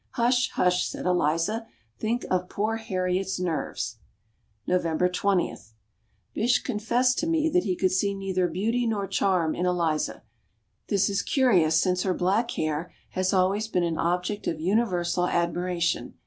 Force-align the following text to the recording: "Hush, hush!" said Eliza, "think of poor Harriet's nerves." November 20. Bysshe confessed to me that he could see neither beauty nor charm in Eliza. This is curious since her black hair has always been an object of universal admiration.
"Hush, 0.13 0.49
hush!" 0.53 0.87
said 0.89 1.05
Eliza, 1.05 1.67
"think 1.99 2.25
of 2.31 2.49
poor 2.49 2.77
Harriet's 2.77 3.39
nerves." 3.39 3.97
November 4.65 5.07
20. 5.07 5.55
Bysshe 6.33 6.63
confessed 6.63 7.19
to 7.19 7.27
me 7.27 7.49
that 7.49 7.65
he 7.65 7.75
could 7.75 7.91
see 7.91 8.15
neither 8.15 8.47
beauty 8.47 8.87
nor 8.87 9.05
charm 9.05 9.53
in 9.53 9.67
Eliza. 9.67 10.23
This 10.87 11.07
is 11.07 11.21
curious 11.21 11.79
since 11.79 12.01
her 12.01 12.15
black 12.15 12.49
hair 12.49 12.91
has 13.11 13.31
always 13.31 13.67
been 13.67 13.83
an 13.83 13.99
object 13.99 14.47
of 14.47 14.59
universal 14.59 15.27
admiration. 15.27 16.15